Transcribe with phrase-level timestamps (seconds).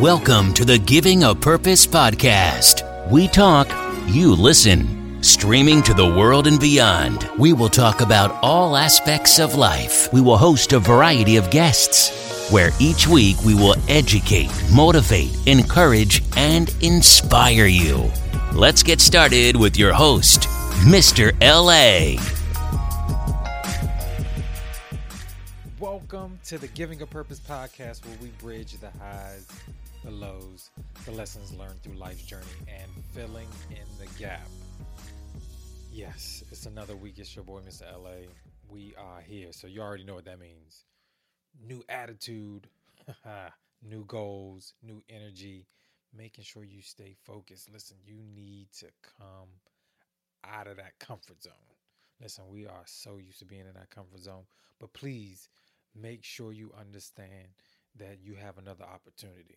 [0.00, 2.82] Welcome to the Giving a Purpose podcast.
[3.12, 3.68] We talk,
[4.08, 5.22] you listen.
[5.22, 10.12] Streaming to the world and beyond, we will talk about all aspects of life.
[10.12, 16.22] We will host a variety of guests, where each week we will educate, motivate, encourage,
[16.36, 18.10] and inspire you.
[18.52, 20.48] Let's get started with your host,
[20.88, 21.30] Mr.
[21.40, 22.20] LA.
[25.78, 29.46] Welcome to the Giving a Purpose podcast, where we bridge the highs,
[30.04, 30.70] the lows,
[31.06, 34.46] the lessons learned through life's journey, and filling in the gap.
[35.90, 37.18] Yes, it's another week.
[37.18, 37.84] It's your boy, Mr.
[37.90, 38.28] LA.
[38.68, 39.48] We are here.
[39.52, 40.84] So you already know what that means.
[41.66, 42.68] New attitude,
[43.82, 45.66] new goals, new energy,
[46.14, 47.72] making sure you stay focused.
[47.72, 48.86] Listen, you need to
[49.18, 49.48] come
[50.44, 51.52] out of that comfort zone.
[52.20, 54.44] Listen, we are so used to being in that comfort zone,
[54.78, 55.48] but please
[55.98, 57.48] make sure you understand
[57.96, 59.56] that you have another opportunity.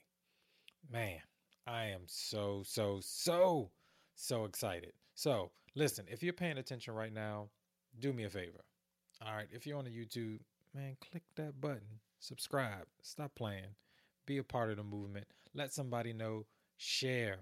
[0.91, 1.20] Man,
[1.66, 3.70] I am so, so, so,
[4.16, 4.94] so excited.
[5.16, 7.50] So, listen, if you're paying attention right now,
[8.00, 8.64] do me a favor.
[9.25, 10.39] All right, if you're on the YouTube,
[10.73, 13.75] man, click that button, subscribe, stop playing,
[14.25, 16.45] be a part of the movement, let somebody know,
[16.78, 17.39] share.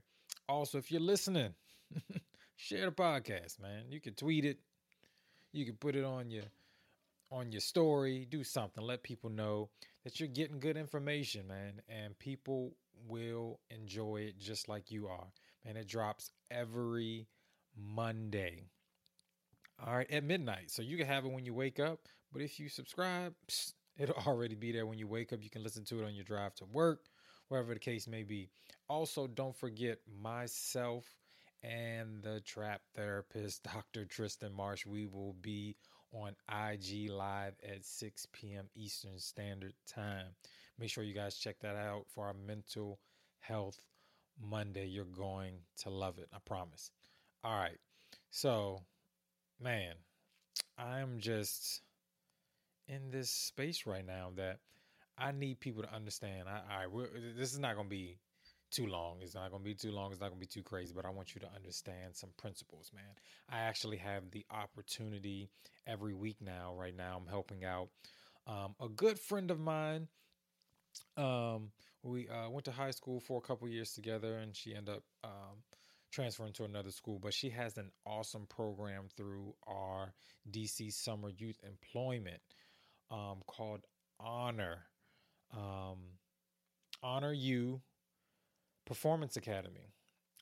[0.48, 1.54] Also, if you're listening,
[2.56, 3.84] share the podcast, man.
[3.90, 4.60] You can tweet it,
[5.52, 6.46] you can put it on your
[7.36, 9.70] on your story, do something, let people know
[10.04, 12.72] that you're getting good information, man, and people
[13.08, 15.28] will enjoy it just like you are.
[15.66, 17.28] Man, it drops every
[17.76, 18.64] Monday.
[19.86, 20.72] All right, at midnight.
[20.72, 23.34] So you can have it when you wake up, but if you subscribe,
[23.98, 25.44] it'll already be there when you wake up.
[25.44, 27.02] You can listen to it on your drive to work,
[27.50, 28.50] wherever the case may be.
[28.88, 31.04] Also, don't forget myself
[31.64, 34.06] and the trap therapist, Dr.
[34.06, 34.86] Tristan Marsh.
[34.86, 35.76] We will be
[36.16, 38.66] on IG Live at 6 p.m.
[38.76, 40.28] Eastern Standard Time.
[40.80, 43.00] Make sure you guys check that out for our mental
[43.40, 43.80] health
[44.42, 44.88] Monday.
[44.88, 46.28] You're going to love it.
[46.34, 46.92] I promise.
[47.44, 47.78] All right.
[48.32, 48.82] So,
[49.62, 49.94] man,
[50.78, 51.82] I'm just
[52.88, 54.60] in this space right now that
[55.18, 56.48] I need people to understand.
[56.48, 56.88] I, I
[57.38, 58.18] this is not going to be
[58.72, 59.18] too long.
[59.22, 60.12] It's not going to be too long.
[60.12, 62.92] It's not going to be too crazy, but I want you to understand some principles,
[62.94, 63.16] man.
[63.50, 65.50] I actually have the opportunity
[65.88, 67.20] every week now, right now.
[67.20, 67.90] I'm helping out
[68.48, 70.08] um, a good friend of mine.
[71.18, 71.72] Um,
[72.04, 75.04] we uh, went to high school for a couple years together, and she ended up
[75.24, 75.64] um,
[76.12, 77.20] transferring to another school.
[77.20, 80.14] But she has an awesome program through our
[80.52, 82.42] DC Summer Youth Employment
[83.12, 83.82] um, called
[84.20, 84.86] Honor.
[85.54, 85.98] Um,
[87.04, 87.82] Honor You
[88.86, 89.92] Performance Academy,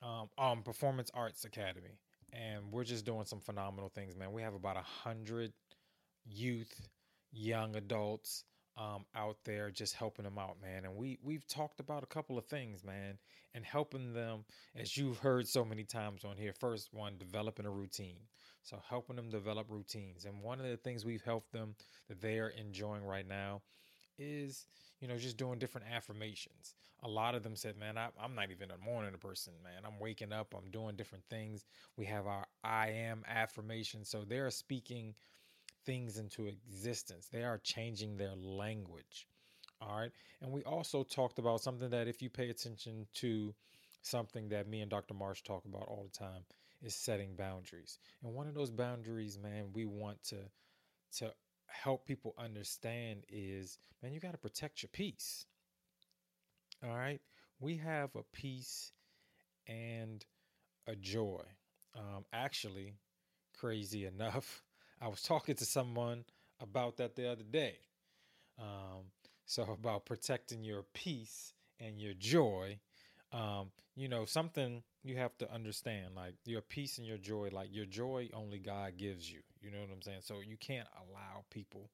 [0.02, 2.00] um, um, Performance Arts Academy,
[2.32, 4.32] and we're just doing some phenomenal things, man.
[4.32, 5.54] We have about a hundred
[6.26, 6.88] youth,
[7.32, 8.44] young adults
[8.78, 10.86] um, out there just helping them out, man.
[10.86, 13.18] And we we've talked about a couple of things, man,
[13.54, 16.54] and helping them, as you've heard so many times on here.
[16.60, 18.20] First one, developing a routine.
[18.64, 20.26] So helping them develop routines.
[20.26, 21.76] And one of the things we've helped them
[22.08, 23.62] that they are enjoying right now
[24.18, 24.66] is
[25.00, 26.76] you know just doing different affirmations.
[27.04, 29.84] A lot of them said man I, am not even a morning person man.
[29.86, 31.66] I'm waking up i'm doing different things.
[31.98, 35.16] We have our i am affirmation so they're speaking
[35.86, 37.28] things into existence.
[37.32, 39.28] They are changing their language.
[39.82, 40.12] All right?
[40.42, 43.54] And we also talked about something that if you pay attention to
[44.02, 46.44] something that me and dr marsh talk about all the time
[46.82, 48.00] is setting boundaries.
[48.24, 50.38] And one of those boundaries man we want to
[51.18, 51.32] to
[51.74, 55.46] help people understand is man, you got to protect your peace.
[56.84, 57.22] All right.
[57.60, 58.92] We have a peace
[59.68, 60.26] and
[60.88, 61.44] a joy.
[61.96, 62.96] Um, actually,
[63.58, 64.64] crazy enough,
[65.02, 66.26] I was talking to someone
[66.60, 67.76] about that the other day.
[68.60, 69.06] Um,
[69.46, 72.80] so, about protecting your peace and your joy.
[73.32, 77.70] Um, you know, something you have to understand like your peace and your joy, like
[77.72, 79.40] your joy only God gives you.
[79.62, 80.20] You know what I'm saying?
[80.22, 81.90] So you can't allow people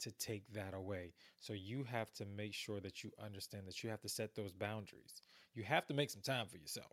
[0.00, 1.14] to take that away.
[1.40, 4.52] So you have to make sure that you understand that you have to set those
[4.52, 5.22] boundaries.
[5.54, 6.92] You have to make some time for yourself.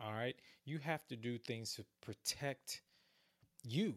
[0.00, 0.36] All right?
[0.64, 2.82] You have to do things to protect
[3.64, 3.94] you.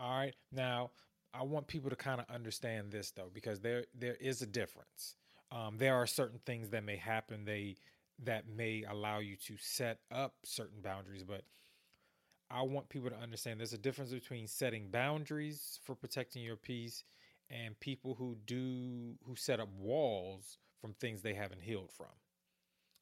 [0.00, 0.34] All right?
[0.52, 0.90] Now,
[1.34, 5.16] I want people to kind of understand this though because there there is a difference.
[5.50, 7.76] Um, there are certain things that may happen they
[8.22, 11.42] that may allow you to set up certain boundaries, but
[12.50, 17.02] I want people to understand there's a difference between setting boundaries for protecting your peace
[17.50, 22.06] and people who do who set up walls from things they haven't healed from.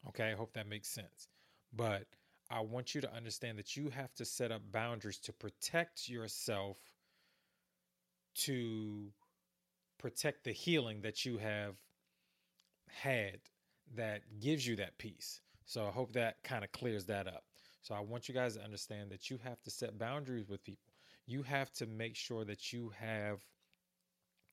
[0.07, 1.27] Okay, I hope that makes sense.
[1.71, 2.05] But
[2.49, 6.77] I want you to understand that you have to set up boundaries to protect yourself
[8.35, 9.11] to
[9.97, 11.75] protect the healing that you have
[12.89, 13.39] had
[13.95, 15.41] that gives you that peace.
[15.65, 17.43] So I hope that kind of clears that up.
[17.81, 20.93] So I want you guys to understand that you have to set boundaries with people.
[21.25, 23.45] You have to make sure that you have,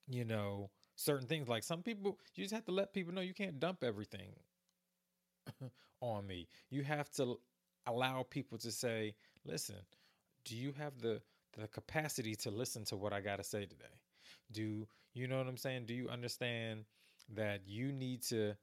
[0.08, 1.48] you know, certain things.
[1.48, 4.34] Like some people, you just have to let people know you can't dump everything
[6.00, 6.48] on me.
[6.70, 7.38] You have to
[7.86, 9.14] allow people to say,
[9.44, 9.76] listen,
[10.44, 11.20] do you have the
[11.58, 13.98] the capacity to listen to what I got to say today?
[14.52, 15.86] Do you know what I'm saying?
[15.86, 16.84] Do you understand
[17.34, 18.54] that you need to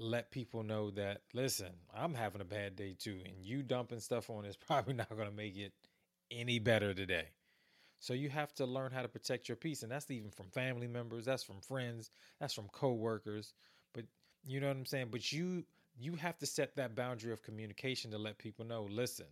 [0.00, 4.30] let people know that listen, I'm having a bad day too and you dumping stuff
[4.30, 5.72] on is probably not going to make it
[6.30, 7.28] any better today.
[7.98, 10.86] So you have to learn how to protect your peace and that's even from family
[10.86, 12.10] members, that's from friends,
[12.40, 13.52] that's from coworkers,
[13.92, 14.04] but
[14.42, 15.08] you know what I'm saying?
[15.10, 15.64] But you
[15.98, 19.26] you have to set that boundary of communication to let people know, listen,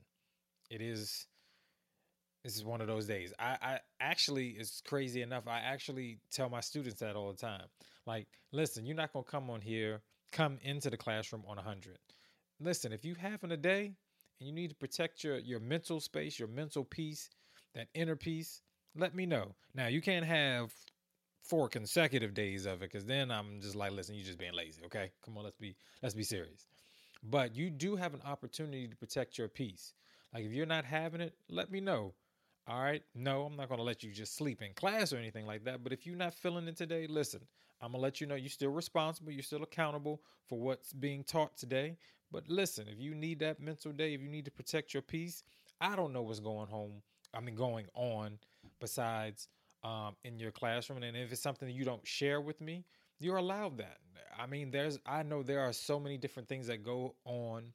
[0.71, 1.27] it is
[2.45, 3.33] this is one of those days.
[3.39, 5.49] I, I actually, it's crazy enough.
[5.49, 7.65] I actually tell my students that all the time.
[8.07, 10.01] Like, listen, you're not going to come on here,
[10.33, 11.99] come into the classroom on 100.
[12.61, 13.93] Listen, if you have in a day
[14.39, 17.31] and you need to protect your, your mental space, your mental peace,
[17.75, 18.63] that inner peace,
[18.97, 19.55] let me know.
[19.75, 20.73] Now, you can't have
[21.43, 24.83] four consecutive days of it because then I'm just like, listen, you're just being lazy.
[24.85, 26.67] Okay, come on, let's be let's be serious.
[27.23, 29.95] But you do have an opportunity to protect your peace.
[30.33, 32.13] Like if you're not having it, let me know.
[32.69, 33.03] All right.
[33.15, 35.83] No, I'm not going to let you just sleep in class or anything like that.
[35.83, 37.41] But if you're not feeling it today, listen,
[37.81, 39.33] I'm to let you know you're still responsible.
[39.33, 41.97] You're still accountable for what's being taught today.
[42.31, 45.43] But listen, if you need that mental day, if you need to protect your peace,
[45.81, 47.03] I don't know what's going home.
[47.35, 48.39] I mean, going on
[48.81, 49.49] besides
[49.85, 51.03] um, in your classroom.
[51.03, 52.85] And if it's something that you don't share with me,
[53.21, 53.99] you're allowed that.
[54.39, 57.73] I mean, there's, I know there are so many different things that go on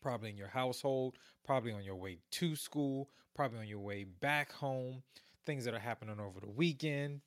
[0.00, 4.52] probably in your household, probably on your way to school, probably on your way back
[4.52, 5.02] home,
[5.46, 7.20] things that are happening over the weekend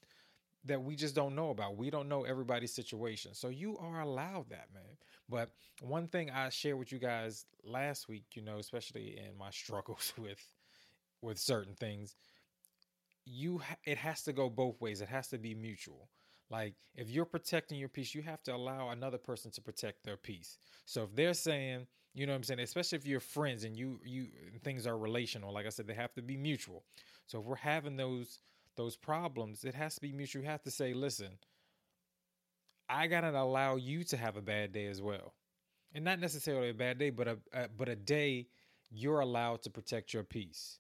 [0.66, 1.78] that we just don't know about.
[1.78, 3.34] We don't know everybody's situation.
[3.34, 4.98] So you are allowed that, man.
[5.30, 5.52] But
[5.82, 10.14] one thing I shared with you guys last week, you know, especially in my struggles
[10.18, 10.46] with
[11.22, 12.16] with certain things,
[13.26, 15.02] you ha- it has to go both ways.
[15.02, 16.10] It has to be mutual.
[16.50, 20.18] Like if you're protecting your peace, you have to allow another person to protect their
[20.18, 20.58] peace.
[20.86, 24.00] So if they're saying, you know what I'm saying, especially if you're friends and you
[24.06, 24.28] you
[24.64, 26.84] things are relational, like I said, they have to be mutual.
[27.26, 28.40] So if we're having those
[28.76, 30.44] those problems, it has to be mutual.
[30.44, 31.38] You have to say, listen,
[32.90, 35.34] I gotta allow you to have a bad day as well,
[35.94, 38.48] and not necessarily a bad day, but a, a but a day
[38.92, 40.80] you're allowed to protect your peace.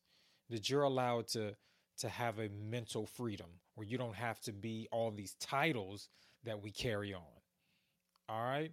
[0.49, 1.55] That you're allowed to
[1.99, 6.09] to have a mental freedom where you don't have to be all these titles
[6.43, 7.21] that we carry on.
[8.29, 8.71] All right?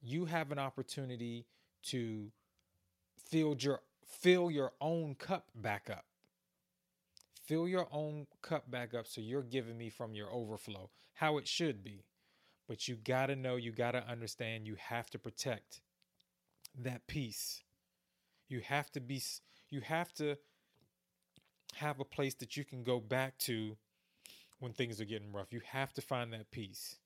[0.00, 1.46] You have an opportunity
[1.84, 2.30] to
[3.30, 6.04] fill your fill your own cup back up.
[7.44, 11.48] Fill your own cup back up so you're giving me from your overflow, how it
[11.48, 12.04] should be.
[12.68, 15.80] But you got to know, you got to understand, you have to protect
[16.78, 17.62] that peace.
[18.48, 19.20] You have to be
[19.70, 20.36] you have to
[21.76, 23.76] have a place that you can go back to
[24.60, 25.52] when things are getting rough.
[25.52, 26.96] You have to find that peace.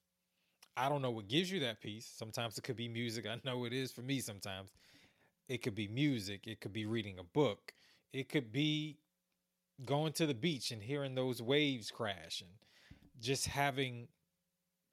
[0.77, 2.11] I don't know what gives you that peace.
[2.15, 3.27] Sometimes it could be music.
[3.27, 4.73] I know it is for me sometimes.
[5.49, 6.47] It could be music.
[6.47, 7.73] It could be reading a book.
[8.13, 8.99] It could be
[9.85, 12.51] going to the beach and hearing those waves crash and
[13.21, 14.09] just having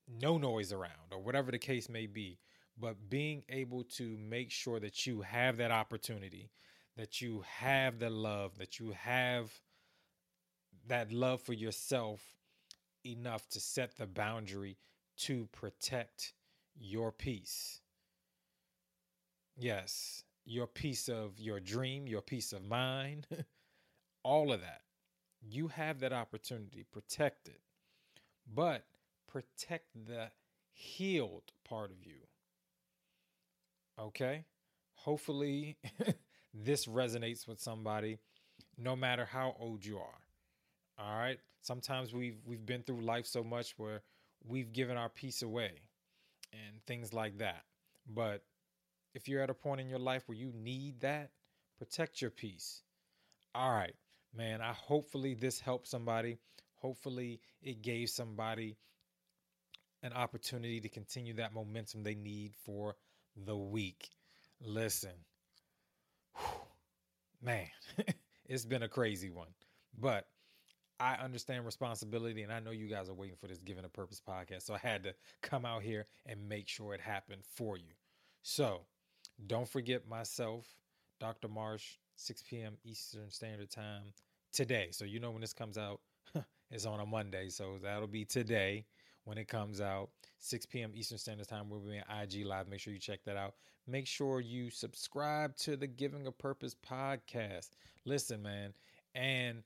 [0.08, 2.40] no noise around or whatever the case may be.
[2.78, 6.50] But being able to make sure that you have that opportunity,
[6.98, 9.52] that you have the love, that you have
[10.88, 12.22] that love for yourself
[13.06, 14.78] enough to set the boundary
[15.18, 16.34] to protect
[16.76, 17.82] your peace.
[19.56, 23.28] Yes, your peace of your dream, your peace of mind,
[24.24, 24.82] all of that.
[25.42, 26.86] You have that opportunity.
[26.92, 27.60] Protect it.
[28.54, 28.86] But
[29.28, 30.30] protect the
[30.72, 32.28] healed part of you.
[34.00, 34.46] Okay?
[34.96, 35.78] Hopefully,
[36.54, 38.20] this resonates with somebody,
[38.78, 40.22] no matter how old you are.
[40.98, 41.40] All right.
[41.62, 44.02] Sometimes we've we've been through life so much where
[44.46, 45.72] we've given our peace away
[46.52, 47.64] and things like that.
[48.08, 48.44] But
[49.14, 51.32] if you're at a point in your life where you need that,
[51.78, 52.82] protect your peace.
[53.56, 53.96] All right,
[54.36, 54.62] man.
[54.62, 56.38] I hopefully this helped somebody.
[56.76, 58.78] Hopefully it gave somebody
[60.02, 62.96] an opportunity to continue that momentum they need for
[63.46, 64.10] the week.
[64.62, 65.14] Listen,
[66.38, 66.62] whew,
[67.42, 67.68] man,
[68.46, 69.48] it's been a crazy one,
[69.98, 70.28] but
[71.00, 74.22] I understand responsibility, and I know you guys are waiting for this Given a Purpose
[74.26, 74.64] podcast.
[74.64, 77.94] So I had to come out here and make sure it happened for you.
[78.42, 78.82] So
[79.48, 80.66] don't forget myself,
[81.20, 81.48] Dr.
[81.48, 82.78] Marsh, 6 p.m.
[82.86, 84.14] Eastern Standard Time
[84.54, 84.88] today.
[84.92, 86.00] So you know when this comes out,
[86.72, 87.50] it's on a Monday.
[87.50, 88.86] So that'll be today.
[89.26, 90.10] when it comes out.
[90.40, 90.92] 6 p.m.
[90.94, 91.70] Eastern Standard Time.
[91.70, 92.68] We'll be on IG Live.
[92.68, 93.56] Make sure you check that out.
[93.88, 97.70] Make sure you subscribe to the Giving a Purpose podcast.
[98.06, 98.74] Listen, man.
[99.16, 99.64] And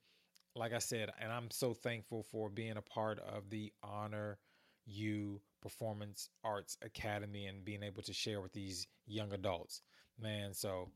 [0.56, 4.38] like I said, and I'm so thankful for being a part of the Honor
[4.86, 9.82] You Performance Arts Academy and being able to share with these young adults.
[10.20, 10.90] Man, so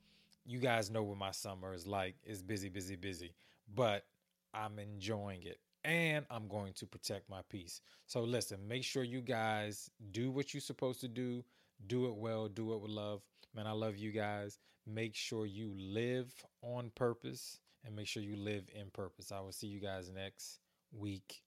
[0.46, 2.16] you guys know what my summer is like.
[2.24, 3.34] It's busy, busy, busy,
[3.74, 4.06] but
[4.54, 7.82] I'm enjoying it and I'm going to protect my peace.
[8.08, 11.44] So listen, make sure you guys do what you're supposed to do.
[11.88, 13.22] Do it well, do it with love.
[13.56, 14.60] Man, I love you guys.
[14.86, 16.32] Make sure you live
[16.62, 19.32] on purpose and make sure you live in purpose.
[19.32, 20.60] I will see you guys next
[20.92, 21.42] week.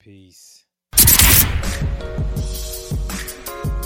[0.00, 0.64] Peace.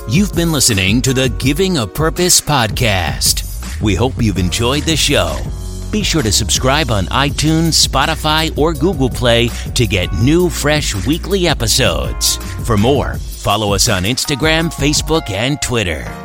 [0.08, 3.43] You've been listening to the Giving a Purpose podcast.
[3.82, 5.38] We hope you've enjoyed the show.
[5.90, 11.46] Be sure to subscribe on iTunes, Spotify, or Google Play to get new, fresh weekly
[11.46, 12.36] episodes.
[12.66, 16.23] For more, follow us on Instagram, Facebook, and Twitter.